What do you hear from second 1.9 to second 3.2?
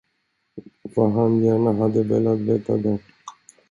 velat veta det!